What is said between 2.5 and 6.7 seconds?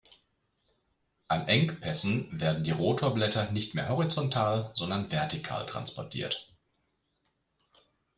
die Rotorblätter nicht mehr horizontal, sondern vertikal transportiert.